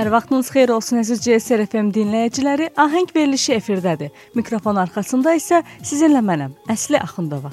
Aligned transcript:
Hər 0.00 0.08
vaxtınız 0.08 0.48
xeyir 0.48 0.70
olsun 0.72 1.02
əziz 1.02 1.20
CSR 1.20 1.66
FM 1.66 1.90
dinləyiciləri. 1.92 2.70
Ahəng 2.86 3.12
verilişi 3.12 3.58
efirdədir. 3.58 4.14
Mikrofon 4.38 4.80
arxasında 4.80 5.36
isə 5.36 5.60
sizinlə 5.84 6.24
mənəm, 6.24 6.56
Əsli 6.72 6.96
Axundova. 7.04 7.52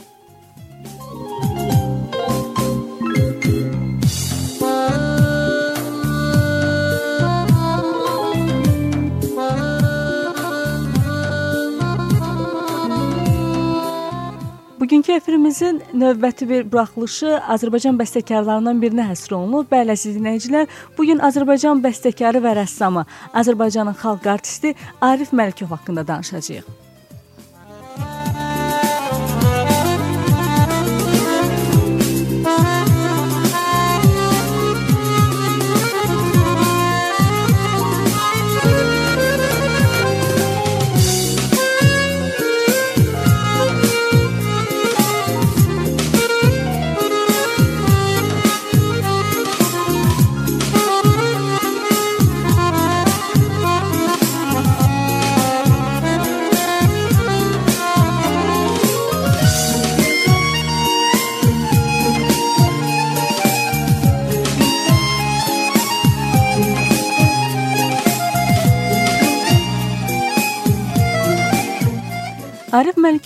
Bugünkü 14.88 15.12
efirimizin 15.12 15.82
növbəti 16.00 16.46
bir 16.50 16.62
buraxılışı 16.72 17.34
Azərbaycan 17.56 18.00
bəstəkarlarından 18.00 18.80
birinə 18.80 19.10
həsr 19.10 19.36
olunub. 19.36 19.68
Bəli, 19.74 19.92
əziz 19.98 20.16
dinləyicilər, 20.16 20.72
bu 20.96 21.10
gün 21.12 21.20
Azərbaycan 21.28 21.84
bəstəkarı 21.84 22.46
və 22.48 22.56
rəssamı, 22.62 23.04
Azərbaycanın 23.44 24.00
xalq 24.00 24.34
artisti 24.38 24.76
Arif 25.12 25.36
Məlikov 25.36 25.76
haqqında 25.76 26.08
danışacağıq. 26.08 26.87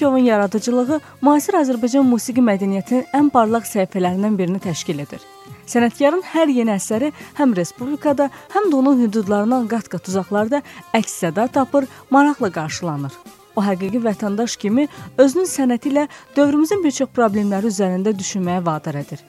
Məlikovun 0.01 0.25
yaradıcılığı 0.25 0.99
müasir 1.21 1.53
Azərbaycan 1.59 2.07
musiqi 2.09 2.41
mədəniyyətinin 2.41 3.11
ən 3.13 3.27
parlaq 3.29 3.67
səhifələrindən 3.69 4.33
birini 4.39 4.57
təşkil 4.57 5.03
edir. 5.03 5.21
Sənətkarın 5.69 6.23
hər 6.25 6.49
yeni 6.49 6.73
əsəri 6.73 7.11
həm 7.37 7.53
respublikada, 7.53 8.31
həm 8.49 8.71
də 8.71 8.79
onun 8.79 8.97
hüdudlarından 9.03 9.67
qat-qat 9.69 10.09
uzaqlarda 10.09 10.63
əks-səda 10.97 11.45
tapır, 11.53 11.85
maraqla 12.09 12.49
qarşılanır. 12.55 13.13
O 13.53 13.61
həqiqi 13.61 14.01
vətəndaş 14.01 14.55
kimi 14.63 14.87
özünün 15.21 15.51
sənəti 15.53 15.93
ilə 15.93 16.07
dövrümüzün 16.33 16.81
bir 16.81 16.97
çox 16.97 17.13
problemləri 17.13 17.69
üzərində 17.69 18.15
düşünməyə 18.17 18.65
vadar 18.65 18.97
edir. 19.03 19.21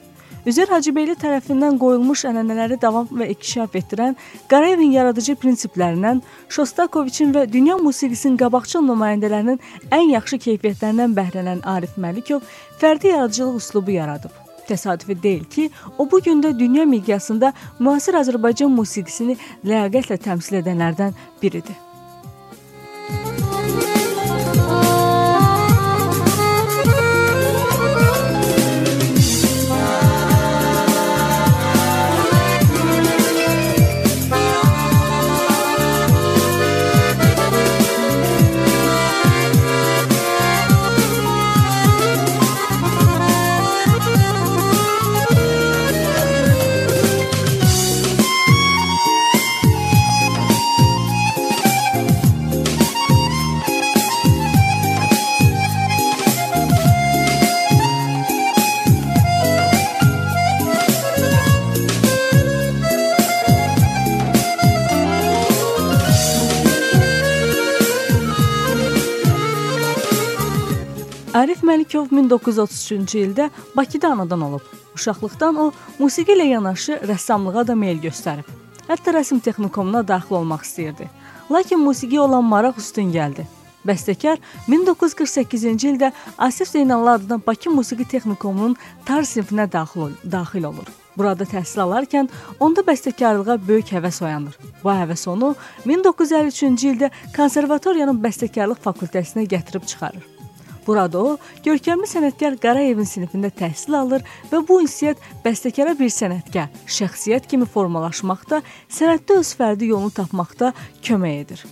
Üzər 0.43 0.67
Hacıbeyli 0.73 1.13
tərəfindən 1.15 1.77
qoyulmuş 1.79 2.25
ənənələri 2.27 2.75
davam 2.81 3.07
və 3.07 3.29
inkişaf 3.31 3.77
etdirən 3.79 4.17
Qarayevin 4.51 4.91
yaradıcı 4.91 5.37
prinsiplərindən, 5.39 6.19
Şostakoviçin 6.51 7.31
və 7.31 7.45
dünya 7.51 7.77
musiqisinin 7.79 8.35
qabaqcıl 8.41 8.83
nümayəndələrinin 8.89 9.61
ən 9.87 10.11
yaxşı 10.11 10.41
keyfiyyətlərindən 10.47 11.15
bəhrələnən 11.15 11.63
Arif 11.75 11.95
Məlikov 11.95 12.43
fərdi 12.81 13.13
yaradıcılıq 13.13 13.61
üslubu 13.61 13.95
yaradıb. 13.95 14.35
Təsadüfi 14.67 15.15
deyil 15.23 15.47
ki, 15.47 15.69
o 15.97 16.11
bu 16.11 16.19
gün 16.23 16.43
də 16.43 16.51
dünya 16.59 16.83
miqyasında 16.91 17.53
müasir 17.79 18.19
Azərbaycan 18.19 18.75
musiqisini 18.75 19.39
ləyaqətlə 19.63 20.19
təmsil 20.27 20.59
edənlərdən 20.59 21.15
biridir. 21.41 21.79
Arif 23.09 23.52
Məlikov 71.73 72.11
1933-cü 72.13 73.21
ildə 73.23 73.47
Bakıda 73.73 74.11
anadan 74.13 74.41
olub. 74.45 74.65
Uşaqlıqdan 74.93 75.55
o 75.57 75.63
musiqi 75.97 76.35
ilə 76.35 76.45
yanaşı 76.51 76.99
rəssamlığa 77.09 77.63
da 77.65 77.73
meyl 77.73 77.97
göstərib. 78.03 78.45
Hətta 78.85 79.13
rəsm 79.15 79.39
texnikumuna 79.41 80.03
daxil 80.05 80.37
olmaq 80.37 80.67
istəyirdi. 80.67 81.07
Lakin 81.49 81.81
musiqiyə 81.81 82.19
olan 82.27 82.45
maraq 82.45 82.77
üstün 82.77 83.09
gəldi. 83.15 83.47
Bəstəkar 83.89 84.37
1948-ci 84.67 85.89
ildə 85.95 86.11
Asif 86.37 86.69
Zeynallı 86.69 87.11
adına 87.11 87.39
Bakı 87.47 87.73
Musiqi 87.73 88.05
Texnikumunun 88.11 88.75
tar 89.07 89.25
sinfinə 89.25 89.65
daxil, 89.71 90.13
daxil 90.35 90.67
olur. 90.69 90.91
Burada 91.17 91.47
təhsil 91.49 91.81
alarkən 91.87 92.29
onda 92.59 92.85
bəstəkarlığa 92.85 93.57
böyük 93.67 93.95
həvəs 93.97 94.21
oyanır. 94.27 94.59
Bu 94.83 94.93
həvəs 94.93 95.25
onu 95.33 95.55
1953-cü 95.89 96.93
ildə 96.93 97.11
konservatoriyanın 97.35 98.21
bəstəkarlıq 98.27 98.85
fakültəsinə 98.85 99.47
gətirib 99.55 99.89
çıxarır. 99.89 100.32
Burada 100.87 101.21
o, 101.23 101.35
görkəmli 101.65 102.09
sənətkar 102.09 102.57
Qarayevin 102.63 103.07
sinifində 103.07 103.51
təhsil 103.53 103.95
alır 103.99 104.25
və 104.51 104.63
bu 104.67 104.81
ünsiyyət 104.83 105.21
bəstəkara 105.45 105.95
bir 105.99 106.11
sənətkar, 106.11 106.73
şəxsiyyət 106.97 107.47
kimi 107.51 107.69
formalaşmaqda, 107.69 108.63
sənətdə 108.91 109.39
öz 109.43 109.55
fərdi 109.59 109.93
yolunu 109.93 110.11
tapmaqda 110.19 110.73
kömək 111.03 111.39
edir. 111.45 111.65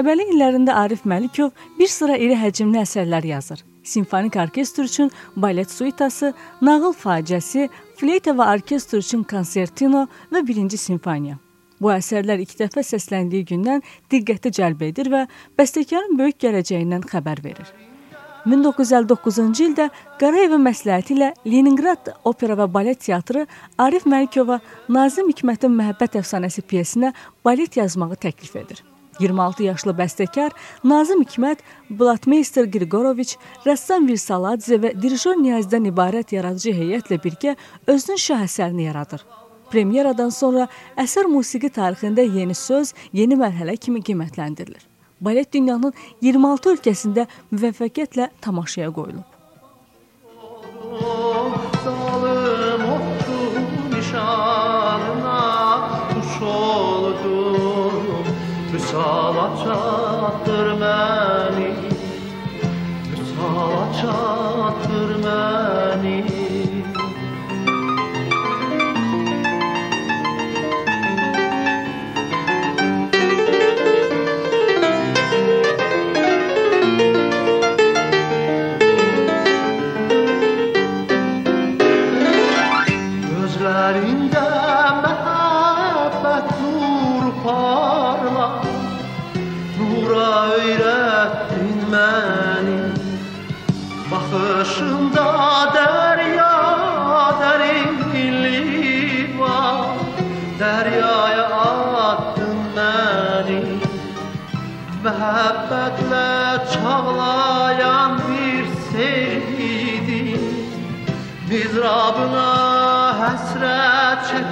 Tələbəlik 0.00 0.30
illərində 0.32 0.72
Arif 0.80 1.02
Məlikov 1.04 1.50
bir 1.76 1.90
sıra 1.92 2.14
iri 2.16 2.32
həcmli 2.32 2.78
əsərlər 2.80 3.26
yazır. 3.28 3.58
Simfonik 3.84 4.38
orkestr 4.40 4.86
üçün 4.88 5.10
balet 5.36 5.68
suitası, 5.68 6.30
nağıl 6.64 6.94
faciəsi, 6.96 7.66
fleyta 8.00 8.32
və 8.38 8.46
orkestr 8.54 9.02
üçün 9.02 9.26
konsertino 9.28 10.06
və 10.32 10.40
birinci 10.48 10.80
simfoniya. 10.80 11.36
Bu 11.84 11.92
əsərlər 11.92 12.40
ilk 12.40 12.56
dəfə 12.62 12.80
səsləndiyi 12.80 13.44
gündən 13.50 13.84
diqqəti 14.08 14.54
cəlb 14.56 14.86
edir 14.88 15.12
və 15.12 15.26
bəstəkarın 15.60 16.16
böyük 16.16 16.40
gələcəyindən 16.46 17.04
xəbər 17.10 17.44
verir. 17.44 17.68
1959-cu 18.48 19.66
ildə 19.66 19.90
Qarayevin 20.22 20.64
məsləhəti 20.64 21.12
ilə 21.18 21.34
Leningrad 21.44 22.08
Opera 22.24 22.56
və 22.62 22.70
Balet 22.72 23.04
Teatrı 23.04 23.44
Arif 23.76 24.08
Məlikova 24.08 24.62
Nazim 24.88 25.28
Hikmətin 25.28 25.76
Məhəbbət 25.76 26.22
əfsanəsi 26.22 26.64
pyesinə 26.64 27.12
balet 27.44 27.76
yazmağı 27.76 28.16
təklif 28.16 28.56
edir. 28.56 28.80
26 29.20 29.64
yaşlı 29.68 29.94
bəstəkar 30.00 30.54
Nazim 30.84 31.22
Hikmət, 31.24 31.64
Blatmeister 31.90 32.64
Grigoroviç, 32.64 33.36
rəssam 33.66 34.08
Virsaladze 34.08 34.80
və 34.82 34.94
dirijor 35.00 35.38
Niyazdan 35.40 35.88
ibarət 35.92 36.34
yaradıcı 36.36 36.74
heyətlə 36.76 37.20
birgə 37.24 37.56
özünün 37.86 38.22
şah 38.26 38.46
əsərini 38.48 38.88
yaradır. 38.88 39.26
Premyeradan 39.70 40.32
sonra 40.34 40.66
əsər 40.98 41.30
musiqi 41.30 41.70
tarixində 41.70 42.24
yeni 42.26 42.56
söz, 42.58 42.94
yeni 43.12 43.38
mərhələ 43.38 43.76
kimi 43.76 44.02
qiymətləndirilir 44.02 44.90
balet 45.20 45.52
dünyanın 45.52 45.92
26 46.22 46.72
ölkəsində 46.74 47.26
müvəffəqiyyətlə 47.52 48.30
tamaşaya 48.40 48.90
qoyulub. 48.96 49.39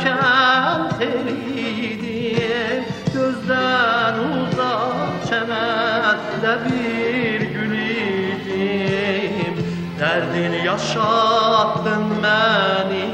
mekan 0.04 0.88
teri 0.98 2.00
diye 2.02 2.84
Gözden 3.14 4.14
uzak 4.18 5.28
çemende 5.28 6.58
bir 6.64 7.40
gül 7.40 7.72
idim. 7.72 9.66
Derdini 10.00 10.66
yaşattın 10.66 12.04
beni 12.22 13.08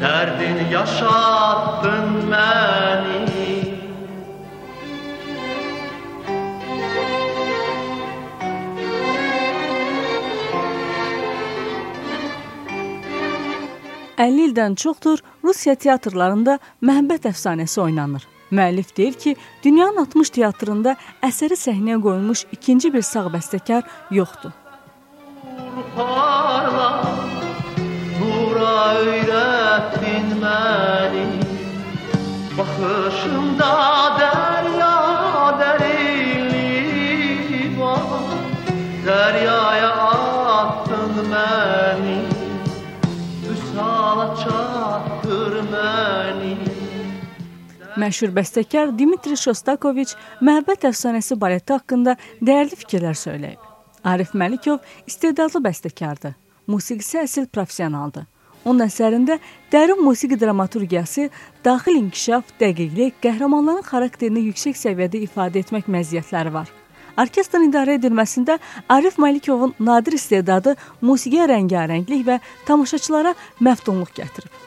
Derdini 0.00 0.72
yaşattın 0.72 2.30
beni. 2.30 3.46
Əlli 14.16 14.46
ildən 14.48 14.74
çoxdur 14.80 15.20
Rusiya 15.46 15.76
teatrlarında 15.78 16.58
məhəbbət 16.82 17.28
əfsanəsi 17.30 17.80
oynanır. 17.80 18.26
Müəllif 18.50 18.92
deyir 18.96 19.14
ki, 19.22 19.36
dünyanın 19.64 20.04
60 20.04 20.30
teatrında 20.38 20.96
əsəri 21.28 21.58
səhnəyə 21.58 21.98
qoyulmuş 22.02 22.46
ikinci 22.56 22.92
bir 22.94 23.02
sağ 23.06 23.26
bəstəkar 23.34 23.82
yoxdur. 24.18 24.54
Parla, 25.96 26.90
nura 28.20 28.78
öyrətdin 29.02 30.32
məni, 30.42 31.26
baxışında 32.58 33.70
dərya 34.20 34.35
Məşhur 47.96 48.28
bəstəkar 48.36 48.90
Dmitri 48.92 49.38
Shostakovich 49.40 50.10
Məhəbbət 50.44 50.82
əfsanəsi 50.90 51.38
baleti 51.40 51.72
haqqında 51.72 52.12
dəyərli 52.44 52.76
fikirlər 52.82 53.16
söyləyib. 53.16 53.62
Arif 54.04 54.34
Məlikov 54.36 54.84
istedadlı 55.08 55.62
bəstəkardır. 55.64 56.34
Musiqisi 56.68 57.22
əsl 57.22 57.46
professionaldır. 57.48 58.26
Onun 58.66 58.84
əsərində 58.84 59.38
dərin 59.72 60.04
musiqi 60.04 60.36
dramaturgiyası, 60.36 61.30
daxil 61.64 61.96
inkişaf, 62.02 62.52
dəqiqlik, 62.60 63.16
qəhrəmanların 63.24 63.88
xarakterini 63.88 64.44
yüksək 64.50 64.76
səviyyədə 64.76 65.24
ifadə 65.24 65.64
etmək 65.64 65.88
məziyyətləri 65.96 66.52
var. 66.52 66.68
Orkestrin 67.16 67.70
idarə 67.70 67.96
edilməsində 67.96 68.58
Arif 68.92 69.16
Məlikovun 69.16 69.72
nadir 69.80 70.20
istedadı 70.20 70.76
musiqiyə 71.00 71.48
rəngarənglik 71.48 72.28
və 72.28 72.40
tamaşaçılara 72.68 73.32
məftunluq 73.64 74.12
gətirib. 74.20 74.65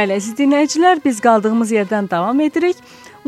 Bəli, 0.00 0.14
əziz 0.16 0.32
dinləyicilər, 0.38 1.02
biz 1.04 1.18
qaldığımız 1.20 1.72
yerdən 1.74 2.06
davam 2.08 2.38
edirik. 2.40 2.78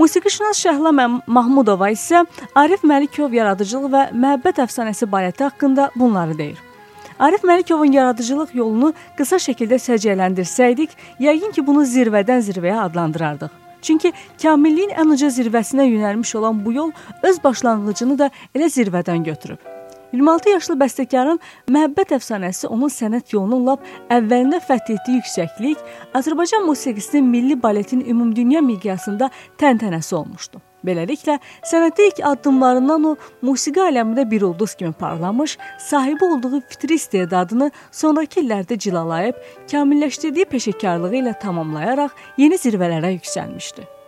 Musiqişünas 0.00 0.57
Şəhla 0.57 0.93
Mahmudova 1.26 1.91
isə 1.93 2.23
Arif 2.57 2.87
Məlikov 2.88 3.35
yaradıcılıq 3.37 3.93
və 3.93 4.05
məhəbbət 4.23 4.62
əfsanəsi 4.64 5.05
barəti 5.14 5.45
haqqında 5.45 5.91
bunları 5.97 6.38
deyir. 6.38 6.62
Arif 7.19 7.45
Məlikovun 7.45 7.93
yaradıcılıq 7.93 8.55
yolunu 8.57 8.95
qısa 9.19 9.37
şəkildə 9.49 9.76
səciyyələndirsəydik, 9.88 10.97
yəqin 11.21 11.52
ki, 11.52 11.67
bunu 11.67 11.85
zirvədən 11.93 12.41
zirvəyə 12.49 12.79
adlandırardıq. 12.87 13.52
Çünki 13.83 14.14
kamilliyin 14.43 14.97
ən 14.97 15.12
uca 15.12 15.29
zirvəsinə 15.29 15.91
yönəlmiş 15.91 16.35
olan 16.41 16.64
bu 16.64 16.73
yol 16.73 16.97
öz 17.23 17.45
başlanğıcını 17.45 18.19
da 18.19 18.33
elə 18.57 18.73
zirvədən 18.79 19.29
götürüb. 19.29 19.72
26 20.12 20.50
yaşlı 20.52 20.75
bəstəkarın 20.81 21.38
Məhəbbət 21.73 22.12
əfsanəsi 22.19 22.69
onun 22.69 22.92
sənət 22.92 23.33
yolunun 23.33 23.64
lap 23.71 23.87
əvvəlində 24.12 24.61
fəth 24.66 24.90
etdiyi 24.92 25.23
yüksəklik 25.23 25.81
Azərbaycan 26.19 26.66
musiqisinin 26.66 27.31
milli 27.33 27.57
baletin 27.62 28.04
ümumdünya 28.04 28.61
miqyasında 28.66 29.31
təntənəsi 29.61 30.14
olmuşdu. 30.19 30.61
Beləliklə, 30.83 31.37
sənətdə 31.71 32.09
ilk 32.09 32.21
addımlarından 32.26 33.04
o 33.07 33.14
musiqi 33.47 33.81
aləmində 33.81 34.26
bir 34.31 34.42
ulduz 34.49 34.75
kimi 34.75 34.92
parlamış, 34.92 35.57
sahibi 35.78 36.25
olduğu 36.25 36.61
fitri 36.61 36.99
istedadını 36.99 37.71
sonrakı 37.90 38.42
illərdə 38.42 38.78
cilalayıb, 38.78 39.38
kamilləşdirdiyi 39.71 40.50
peşəkarlığı 40.50 41.16
ilə 41.23 41.38
tamamlayaraq 41.40 42.19
yeni 42.42 42.59
zirvələrə 42.59 43.14
yüksəlmişdi. 43.14 44.01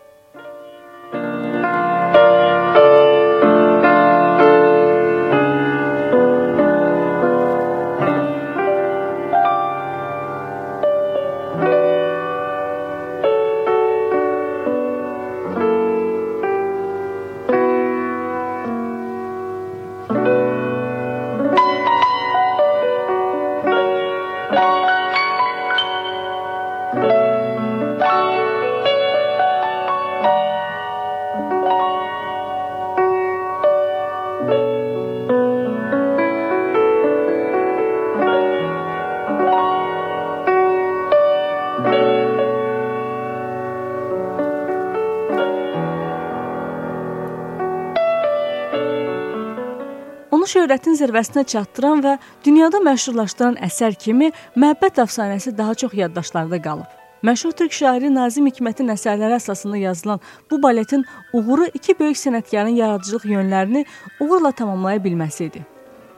Şöhrətin 50.55 50.95
zirvəsinə 50.99 51.43
çatdıran 51.51 52.03
və 52.05 52.19
dünyada 52.47 52.79
məşhurlaşdıran 52.85 53.57
əsər 53.67 53.97
kimi 53.99 54.31
Məhəbbət 54.55 55.01
əfsanəsi 55.03 55.55
daha 55.59 55.75
çox 55.75 55.95
yaddaşlarda 55.99 56.61
qalıb. 56.63 56.91
Məşhur 57.25 57.53
türk 57.59 57.73
şairi 57.73 58.11
Nazim 58.15 58.47
Hikmətin 58.47 58.93
əsərləri 58.95 59.39
əsasında 59.41 59.81
yazılan 59.81 60.21
bu 60.51 60.61
baletin 60.63 61.05
uğuru 61.33 61.67
iki 61.75 61.99
böyük 61.99 62.21
sənətkarın 62.21 62.77
yaradıcılıq 62.77 63.25
yönlərini 63.35 63.85
uğurla 64.21 64.53
tamamlaya 64.53 65.03
bilməsi 65.03 65.49
idi. 65.49 65.65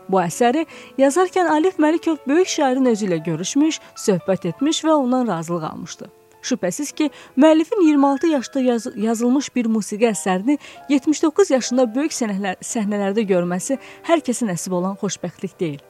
Bu 0.09 0.21
əsəri 0.21 0.67
yazarkən 0.99 1.49
Alif 1.51 1.79
Məlikov 1.79 2.21
böyük 2.29 2.51
şairin 2.59 2.93
özü 2.93 3.09
ilə 3.09 3.23
görüşmüş, 3.31 3.81
söhbət 4.07 4.49
etmiş 4.53 4.85
və 4.85 4.99
ondan 4.99 5.29
razılıq 5.29 5.71
almışdı. 5.71 6.11
Şübhəsiz 6.47 6.93
ki, 6.93 7.11
müəllifin 7.37 7.81
26 7.89 8.27
yaşda 8.27 8.61
yaz 8.61 8.87
yazılmış 8.97 9.49
bir 9.57 9.67
musiqi 9.67 10.07
əsərini 10.13 10.59
79 10.89 11.51
yaşında 11.51 11.87
böyük 11.95 12.15
səhnələr 12.15 12.61
səhnələrdə 12.63 13.27
görməsi 13.27 13.79
hər 14.07 14.23
kəsə 14.23 14.47
nəsib 14.47 14.79
olan 14.79 14.95
xoşbəxtlik 15.01 15.59
deyil. 15.61 15.83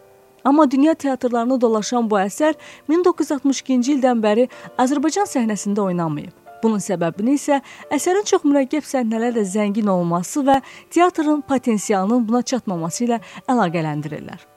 Amma 0.45 0.71
dünya 0.71 0.95
teatrlarını 0.95 1.61
dolaşan 1.61 2.09
bu 2.11 2.17
əsər 2.23 2.57
1962-ci 2.89 3.97
ildən 3.99 4.25
bəri 4.25 4.49
Azərbaycan 4.79 5.29
səhnəsində 5.29 5.85
oynanmayıb. 5.91 6.33
Bunun 6.63 6.81
səbəbini 6.81 7.37
isə 7.37 7.61
əsərin 7.93 8.25
çox 8.31 8.49
mürəkkəb 8.49 8.87
səhnələrlə 8.95 9.45
zəngin 9.45 9.93
olması 9.93 10.47
və 10.47 10.61
teatrın 10.91 11.45
potensialının 11.45 12.29
buna 12.29 12.43
çatmaması 12.43 13.05
ilə 13.05 13.21
əlaqələndirirlər. 13.45 14.56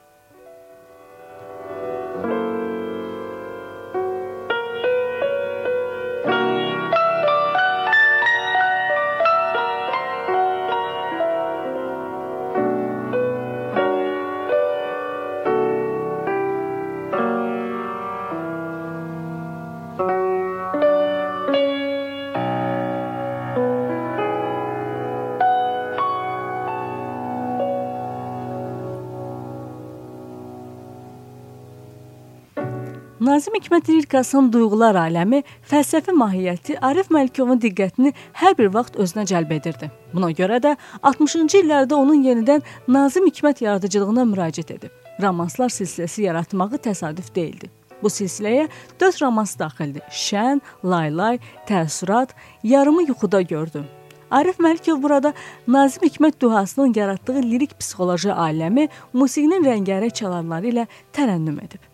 Nazim 33.40 33.54
Hikmət 33.56 33.86
lirikasının 33.88 34.50
duyğular 34.52 34.98
aləmi, 35.00 35.38
fəlsəfi 35.64 36.12
mahiyyəti 36.12 36.74
Arif 36.84 37.06
Məlikovun 37.08 37.56
diqqətini 37.62 38.10
hər 38.36 38.56
bir 38.58 38.68
vaxt 38.74 38.98
özünə 39.00 39.22
cəlb 39.30 39.54
edirdi. 39.56 39.86
Buna 40.12 40.28
görə 40.36 40.58
də 40.60 40.74
60-cı 41.08 41.62
illərdə 41.62 41.96
onun 41.96 42.20
yenidən 42.26 42.60
Nazim 42.84 43.30
Hikmət 43.30 43.62
yaradıcılığına 43.64 44.26
müraciət 44.28 44.74
edib. 44.74 44.92
Romanslar 45.24 45.72
silsiləsi 45.72 46.26
yaratmağı 46.26 46.82
təsadüf 46.84 47.30
deyildi. 47.32 47.70
Bu 48.02 48.12
silsiləyə 48.12 48.66
4 49.00 49.22
romans 49.24 49.56
daxildir. 49.56 50.04
Şən, 50.12 50.60
Laylay, 50.84 51.40
Təəssürat, 51.70 52.36
Yarımı 52.62 53.06
yuxuda 53.08 53.40
gördüm. 53.40 53.86
Arif 54.30 54.60
Məlikov 54.60 55.00
burada 55.02 55.32
Nazim 55.66 56.04
Hikmət 56.10 56.42
duhasının 56.44 56.92
yaratdığı 56.92 57.40
lirik 57.40 57.72
psixoloji 57.80 58.36
aləmi 58.36 58.90
musiqinin 59.16 59.64
rəngarəng 59.64 60.12
çalarları 60.12 60.74
ilə 60.74 60.86
tərənnüm 61.16 61.56
edib. 61.64 61.89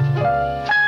60-cı 0.00 0.79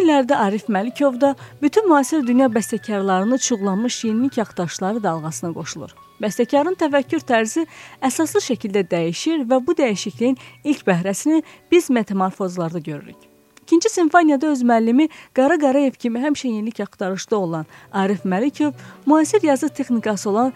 illərdə 0.00 0.36
Arif 0.36 0.68
Məlikov 0.72 1.20
da 1.20 1.34
bütün 1.62 1.88
müasir 1.88 2.26
dünya 2.26 2.46
bəstəkarlarını 2.52 3.38
çuğlanmış 3.38 4.04
yenilik 4.04 4.38
yaxdaşları 4.38 5.02
dalğasına 5.02 5.52
qoşulur. 5.52 5.94
Bəstəkarın 6.20 6.76
təfəkkür 6.80 7.24
tərzi 7.24 7.66
əsaslı 8.04 8.40
şəkildə 8.44 8.84
dəyişir 8.90 9.44
və 9.48 9.60
bu 9.66 9.76
dəyişikliyin 9.76 10.38
ilk 10.64 10.86
bəhrəsini 10.88 11.42
biz 11.72 11.90
metamorfozlarda 11.90 12.78
görürük. 12.78 13.16
İkinci 13.62 13.88
simfoniyada 13.88 14.46
öz 14.46 14.62
müəllimi 14.62 15.08
Qara 15.34 15.58
Qarayev 15.58 15.98
kimi 15.98 16.18
həmişə 16.18 16.48
yenilik 16.48 16.80
axtarışda 16.80 17.36
olan 17.36 17.66
Arif 17.92 18.24
Məlikov 18.24 18.72
müasir 19.06 19.42
yazı 19.42 19.68
texnikası 19.68 20.30
olan 20.30 20.52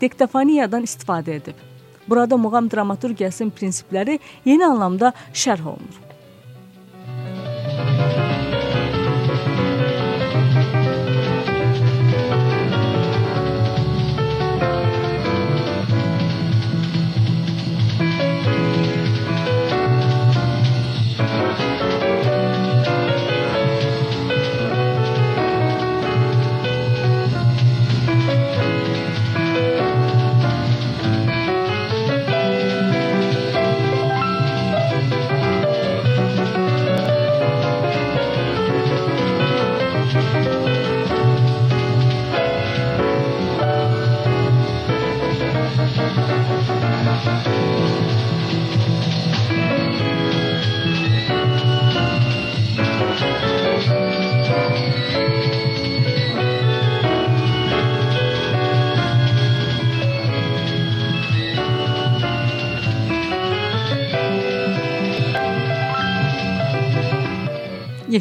diktofoniyadan 0.00 0.82
istifadə 0.82 1.40
edib. 1.40 1.56
Burada 2.08 2.36
muğam 2.36 2.70
dramaturgiyasının 2.70 3.50
prinsipləri 3.50 4.18
yeni 4.44 4.66
anlamda 4.66 5.12
şərh 5.34 5.66
olunur. 5.66 6.07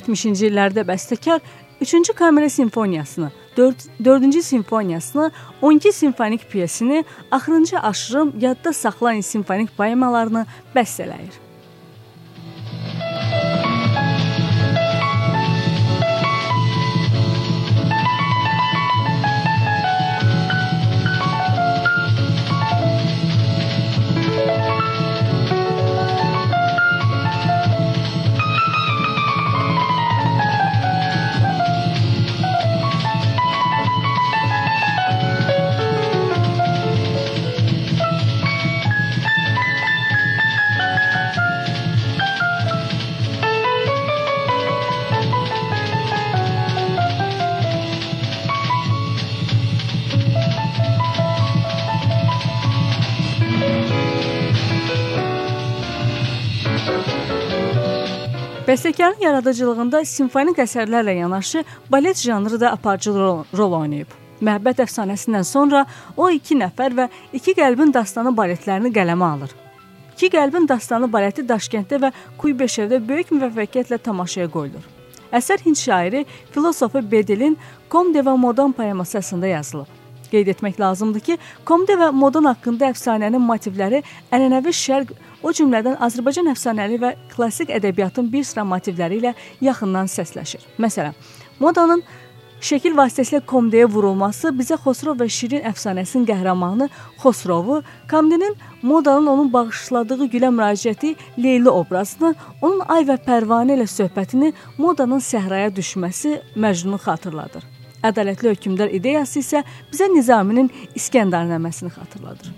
70-ci 0.08 0.48
illərdə 0.50 0.86
bəstəkar 0.88 1.42
3-cü 1.82 2.14
kamera 2.18 2.50
simfoniyasını, 2.50 3.32
4-cü 3.58 4.42
simfoniyasını, 4.42 5.32
12 5.62 5.92
simfonik 5.92 6.50
pyesini, 6.52 7.06
axırıncı 7.32 7.80
aşırım, 7.80 8.34
yadda 8.40 8.74
saxlayın 8.74 9.22
simfonik 9.22 9.78
poemalarını 9.78 10.46
bəstələyir. 10.76 11.47
Bəstəkarın 58.78 59.24
yaradıcılığında 59.24 60.04
simfonik 60.06 60.60
əsərlərlə 60.62 61.16
yanaşı 61.18 61.64
balet 61.90 62.20
janrı 62.22 62.60
da 62.62 62.70
aparıcı 62.76 63.10
rol, 63.16 63.72
oynayıb. 63.74 64.12
Məhəbbət 64.38 64.84
əfsanəsindən 64.84 65.48
sonra 65.50 65.82
o 66.14 66.28
iki 66.30 66.54
nəfər 66.60 66.94
və 67.00 67.08
iki 67.34 67.56
qəlbin 67.58 67.90
dastanı 67.96 68.36
baletlərini 68.38 68.94
qələmə 68.94 69.32
alır. 69.32 69.58
İki 70.14 70.30
qəlbin 70.38 70.70
dastanı 70.70 71.10
baleti 71.10 71.42
Daşkənddə 71.50 72.04
və 72.06 72.14
Kuybeşevdə 72.38 73.02
böyük 73.10 73.34
müvəffəqiyyətlə 73.34 73.98
tamaşaya 73.98 74.54
qoyulur. 74.54 74.86
Əsər 75.34 75.66
Hind 75.66 75.82
şairi, 75.82 76.28
filosofu 76.54 77.02
Bedelin 77.02 77.58
Komde 77.90 78.22
və 78.22 78.38
Modan 78.38 78.78
poeması 78.78 79.18
əsasında 79.18 79.56
yazılıb. 79.58 79.97
Qeyd 80.32 80.52
etmək 80.54 80.80
lazımdır 80.80 81.24
ki, 81.24 81.38
Komde 81.66 81.96
və 82.00 82.12
Modan 82.12 82.50
haqqında 82.50 82.92
əfsanənin 82.92 83.44
motivləri 83.44 84.04
ənənəvi 84.32 84.74
şərq 84.76 85.14
o 85.44 85.54
cümlədən 85.56 86.00
Azərbaycan 86.04 86.52
əfsanəli 86.54 87.00
və 87.02 87.16
klassik 87.34 87.72
ədəbiyyatın 87.74 88.32
bir 88.32 88.46
sıra 88.48 88.66
motivləri 88.68 89.22
ilə 89.22 89.34
yaxından 89.64 90.10
səsləşir. 90.12 90.66
Məsələn, 90.82 91.14
modanın 91.60 92.04
şəkil 92.64 92.96
vasitəsilə 92.98 93.44
Komdeyə 93.46 93.86
vurulması 93.92 94.52
bizə 94.58 94.80
Xosrov 94.82 95.20
və 95.22 95.30
Şirin 95.30 95.64
əfsanəsinin 95.70 96.26
qəhrəmanı 96.30 96.90
Xosrovu, 97.22 97.82
Komdenin 98.10 98.58
modanın 98.82 99.32
onun 99.36 99.54
bağışladığı 99.54 100.26
gülə 100.34 100.52
müraciəti 100.58 101.16
Leyli 101.38 101.70
obrazını, 101.70 102.34
onun 102.62 102.84
ay 102.88 103.06
və 103.08 103.20
pərvanə 103.30 103.78
ilə 103.78 103.88
söhbətini, 103.94 104.54
modanın 104.78 105.22
səhraya 105.22 105.74
düşməsi 105.74 106.40
Məcnunu 106.56 107.02
xatırladır. 107.06 107.77
Ədalətli 108.06 108.54
hökmdar 108.54 108.94
ideyası 108.94 109.42
isə 109.42 109.64
bizə 109.92 110.10
Nizaminin 110.14 110.70
İskəndarnaməsini 110.96 111.90
xatırladır. 111.96 112.54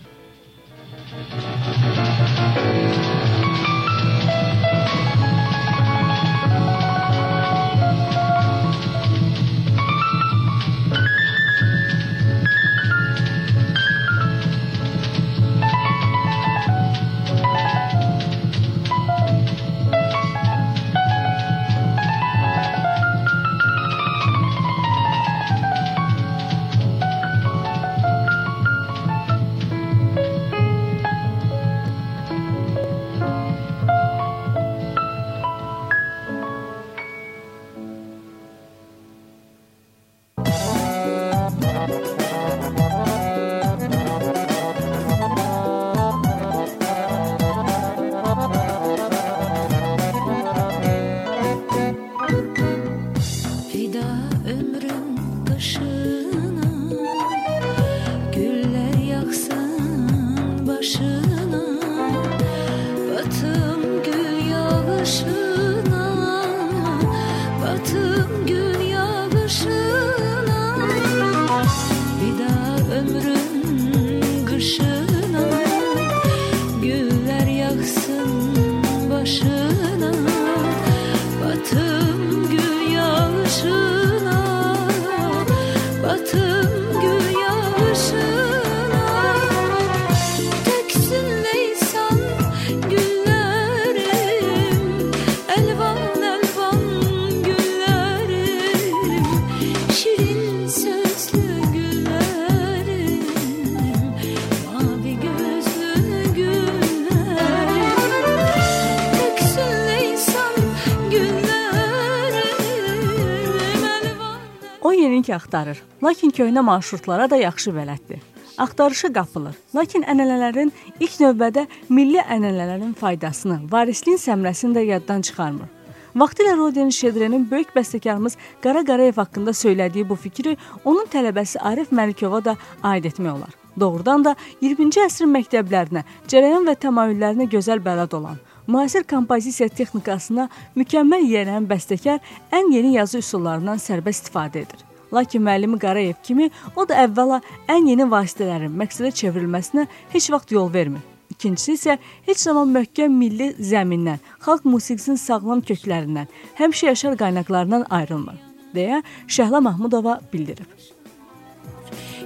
Ki 115.30 115.36
axtarır, 115.36 115.78
lakin 116.04 116.32
köhnə 116.34 116.62
marşrutlara 116.66 117.30
da 117.30 117.38
yaxşı 117.38 117.70
bələddir. 117.76 118.22
Axtarışa 118.58 119.12
qapılır, 119.14 119.58
lakin 119.76 120.02
ənənələrin 120.10 120.72
ilk 121.00 121.20
növbədə 121.22 121.68
milli 121.90 122.18
ənənələrin 122.18 122.96
faydasını, 122.98 123.60
varisliyin 123.72 124.18
səmrəsini 124.18 124.74
də 124.80 124.86
yaddan 124.88 125.22
çıxarmır. 125.28 125.70
Vaxtilə 126.16 126.56
Rodin 126.58 126.90
Şedrenin 126.90 127.46
böyük 127.52 127.76
bəstəkarımız 127.76 128.40
Qara 128.64 128.82
Qarayev 128.86 129.22
haqqında 129.22 129.54
söylədiyi 129.54 130.10
bu 130.10 130.16
fikri 130.16 130.56
onun 130.86 131.06
tələbəsi 131.14 131.62
Arif 131.62 131.94
Məlikova 131.94 132.42
da 132.46 132.58
aid 132.82 133.06
etmək 133.06 133.32
olar. 133.36 133.54
Doğrudan 133.80 134.26
da 134.26 134.36
20-ci 134.64 135.06
əsrin 135.06 135.30
məktəblərinə, 135.38 136.04
cərəyan 136.28 136.66
və 136.66 136.74
təmayüllərinə 136.88 137.46
gözəl 137.54 137.86
bələd 137.86 138.18
olan, 138.18 138.42
müasir 138.68 139.06
kompozisiya 139.06 139.70
texnikasına 139.70 140.50
mükəmməl 140.76 141.30
yiyələnən 141.30 141.70
bəstəkar 141.70 142.20
ən 142.52 142.74
yeni 142.74 142.98
yazı 142.98 143.22
üsullarından 143.22 143.78
sərbəst 143.78 144.26
istifadə 144.26 144.66
edir. 144.66 144.89
Lakin 145.14 145.42
müəllimi 145.44 145.80
Qarayev 145.82 146.20
kimi 146.24 146.50
o 146.76 146.86
da 146.90 147.04
əvvəla 147.06 147.40
ən 147.72 147.88
yeni 147.90 148.06
vasitələrin 148.12 148.76
məqsədə 148.82 149.12
çevrilməsinə 149.22 149.88
heç 150.14 150.30
vaxt 150.34 150.54
yol 150.54 150.70
vermir. 150.74 151.02
İkincisi 151.34 151.74
isə 151.78 151.98
heç 152.28 152.44
zaman 152.44 152.72
möhkəm 152.76 153.14
milli 153.16 153.54
zəmindən, 153.72 154.20
xalq 154.44 154.66
musiqisinin 154.68 155.20
sağlam 155.22 155.62
köklərindən, 155.64 156.28
həmişə 156.60 156.92
yaşar 156.92 157.18
qaynaqlarından 157.22 157.88
ayrılmır, 157.90 158.38
deyə 158.76 159.04
Şəhla 159.28 159.64
Mahmudova 159.64 160.20
bildirib. 160.34 160.68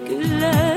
Güllər 0.07 0.72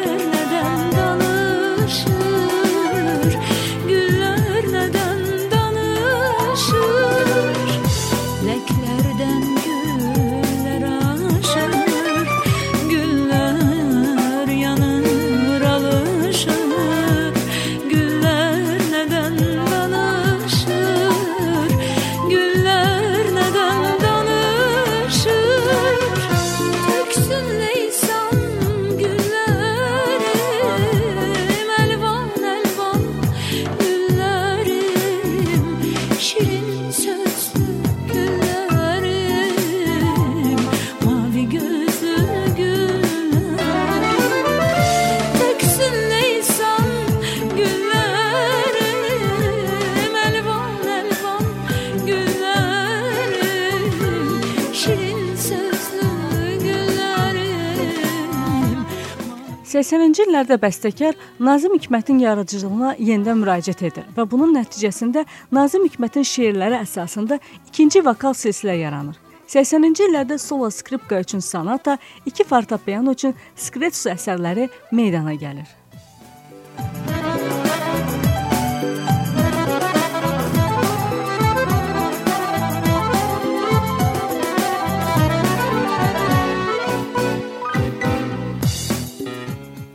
80-ci 59.77 60.25
illərdə 60.25 60.57
bəstəkar 60.63 61.17
Nazim 61.43 61.75
Hikmətin 61.77 62.21
yaradıcılığına 62.23 62.95
yenidən 62.97 63.43
müraciət 63.43 63.83
edir 63.91 64.07
və 64.17 64.25
bunun 64.31 64.55
nəticəsində 64.57 65.27
Nazim 65.53 65.85
Hikmətin 65.85 66.25
şeirləri 66.25 66.79
əsasında 66.81 67.37
ikinci 67.69 68.01
vokal 68.07 68.33
silsilə 68.33 68.79
yaranır. 68.81 69.19
80-ci 69.47 70.09
illərdə 70.09 70.39
solo 70.43 70.71
skripka 70.73 71.21
üçün 71.21 71.45
sonata, 71.45 71.99
iki 72.27 72.45
fortepiano 72.45 73.13
üçün 73.13 73.37
skretsu 73.55 74.11
əsərləri 74.15 74.71
meydana 74.93 75.37
gəlir. 75.37 75.69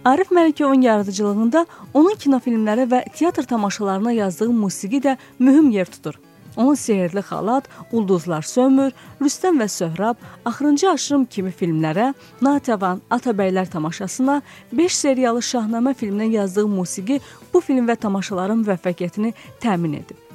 Arif 0.06 0.32
Məlikovun 0.32 0.82
yaradıcılığında 0.82 1.66
onun 1.94 2.16
kinofilmlərə 2.18 2.88
və 2.90 3.02
teatr 3.14 3.46
tamaşalarına 3.46 4.12
yazdığı 4.12 4.50
musiqi 4.50 4.98
də 4.98 5.18
mühüm 5.40 5.70
yer 5.70 5.86
tutur. 5.86 6.16
Onun 6.58 6.74
Sehrli 6.74 7.20
xalat, 7.20 7.70
Ulduzlar 7.92 8.42
sönmür, 8.42 8.92
Rüstəm 9.22 9.62
və 9.62 9.68
Söhrab, 9.68 10.18
Axırıncı 10.46 10.90
aşırım 10.90 11.26
kimi 11.26 11.54
filmlərə, 11.54 12.14
Natəvan, 12.42 13.06
Atabəylər 13.12 13.70
tamaşasına, 13.70 14.42
5 14.74 14.96
seriyalı 14.96 15.40
Şahnamə 15.40 15.94
filminə 15.94 16.32
yazdığı 16.34 16.68
musiqi 16.68 17.22
bu 17.54 17.62
film 17.62 17.88
və 17.88 17.96
tamaşaların 17.96 18.66
müvəffəqiyyətini 18.66 19.34
təmin 19.62 20.02
edib. 20.02 20.31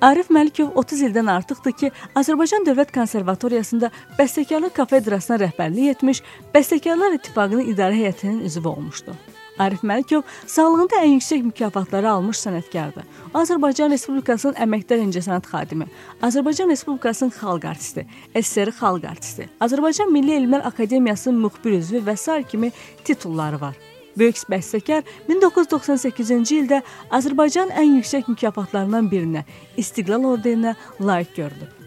Arif 0.00 0.30
Məlikov 0.32 0.70
30 0.80 1.00
ildən 1.10 1.28
artıqdır 1.28 1.72
ki, 1.76 1.88
Azərbaycan 2.16 2.64
Dövlət 2.64 2.88
Konservatoriyasında 2.94 3.90
bəstəkarlıq 4.16 4.72
kafedrasına 4.78 5.36
rəhbərlik 5.42 5.90
etmiş, 5.92 6.22
Bəstəkarlar 6.54 7.18
İttifaqının 7.18 7.68
idarə 7.68 7.98
heyətinin 7.98 8.40
üzvü 8.48 8.68
olmuşdu. 8.70 9.16
Arif 9.60 9.84
Məlikov 9.84 10.24
sağlığında 10.48 11.02
ən 11.04 11.18
yüksək 11.18 11.44
mükafatları 11.50 12.08
almış 12.14 12.40
sənətkardır. 12.46 13.04
Azərbaycan 13.42 13.92
Respublikasının 13.92 14.56
əməkdar 14.64 15.04
incəsənət 15.04 15.52
xadimi, 15.52 15.90
Azərbaycan 16.24 16.72
Respublikasının 16.72 17.36
xalq 17.36 17.68
artisti, 17.68 18.06
SSR 18.32 18.72
xalq 18.80 19.04
artisti, 19.04 19.50
Azərbaycan 19.60 20.08
Milli 20.16 20.38
Elmlər 20.40 20.64
Akademiyasının 20.72 21.44
müxbir 21.44 21.76
üzvü 21.82 22.00
və 22.08 22.16
sair 22.16 22.48
kimi 22.48 22.72
titulları 23.04 23.60
var. 23.60 23.76
Böyük 24.20 24.42
bəstəkar 24.52 25.06
1998-ci 25.30 26.60
ildə 26.60 26.82
Azərbaycan 27.16 27.72
ən 27.72 27.96
yüksək 27.96 28.28
mükafatlarından 28.28 29.08
birinə, 29.08 29.46
İstiqlal 29.80 30.28
ordeninə 30.34 30.76
layiq 31.00 31.36
görülüb. 31.40 31.79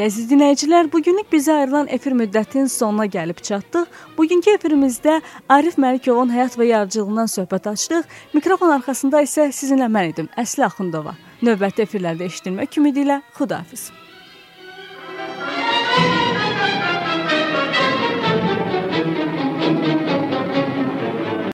Bəli, 0.00 0.08
əziz 0.08 0.30
dinləyicilər, 0.30 0.86
bu 0.88 1.02
günlük 1.04 1.26
bizə 1.28 1.58
ayrılan 1.60 1.90
efir 1.92 2.14
müddətinin 2.16 2.70
sonuna 2.72 3.04
gəlib 3.04 3.42
çatdıq. 3.44 3.84
Bugünkü 4.16 4.54
efirimizdə 4.56 5.18
Arif 5.52 5.76
Məlikovun 5.76 6.32
həyat 6.32 6.56
və 6.56 6.70
yaradıcılığından 6.70 7.28
söhbət 7.28 7.68
açdıq. 7.74 8.08
Mikrofon 8.32 8.72
arxasında 8.80 9.20
isə 9.28 9.50
sizinlə 9.52 9.92
mən 9.92 10.14
idim, 10.14 10.32
Əsli 10.40 10.64
Axundova. 10.64 11.18
Növbəti 11.44 11.84
efirlərdə 11.84 12.32
eşidilmək 12.32 12.80
ümidi 12.80 13.04
ilə 13.04 13.20
Xudahafiz. 13.36 13.90